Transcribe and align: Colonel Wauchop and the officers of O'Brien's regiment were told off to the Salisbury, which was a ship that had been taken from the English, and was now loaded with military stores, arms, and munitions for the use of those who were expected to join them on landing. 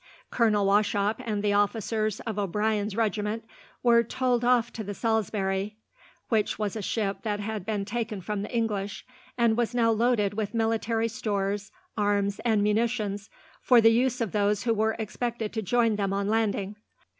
Colonel 0.31 0.65
Wauchop 0.65 1.21
and 1.25 1.43
the 1.43 1.53
officers 1.53 2.21
of 2.21 2.39
O'Brien's 2.39 2.95
regiment 2.95 3.45
were 3.83 4.01
told 4.01 4.43
off 4.43 4.73
to 4.73 4.83
the 4.83 4.95
Salisbury, 4.95 5.75
which 6.29 6.57
was 6.57 6.75
a 6.75 6.81
ship 6.81 7.21
that 7.21 7.39
had 7.39 7.67
been 7.67 7.85
taken 7.85 8.19
from 8.19 8.41
the 8.41 8.51
English, 8.51 9.05
and 9.37 9.55
was 9.55 9.75
now 9.75 9.91
loaded 9.91 10.33
with 10.33 10.55
military 10.55 11.07
stores, 11.07 11.71
arms, 11.95 12.39
and 12.39 12.63
munitions 12.63 13.29
for 13.61 13.79
the 13.79 13.91
use 13.91 14.21
of 14.21 14.31
those 14.31 14.63
who 14.63 14.73
were 14.73 14.95
expected 14.97 15.53
to 15.53 15.61
join 15.61 15.97
them 15.97 16.13
on 16.13 16.27
landing. 16.27 16.77